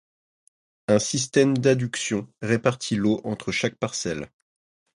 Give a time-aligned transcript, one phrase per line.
[0.87, 4.31] Un système d'adduction répartit l'eau entre chaque parcelle.